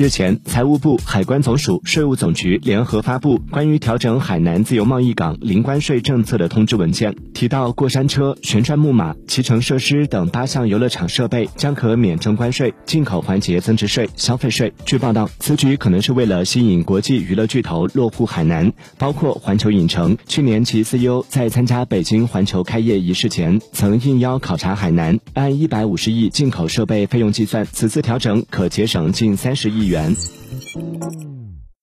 [0.00, 14.72] 日前，财务部、海关总署、税务总局联合发布关于调整海南自由贸易港零关税政策的通知文件，提到过山车、旋转木马、骑乘设施等八项游乐场设备将可免征关税，进口环节增值税、消费税。
[14.86, 20.16] 据报道，此举可能是为了吸引国际娱乐巨头落户海南，包括环球影城。
[20.26, 30.16] 去年其 CEO 在参加北京环球开业仪式前，曾应邀考察海南，按一百五十亿进口设备费用计算，此次调整可节省近三十亿元。